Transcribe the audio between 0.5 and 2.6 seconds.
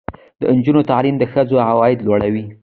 نجونو تعلیم د ښځو عاید لوړوي.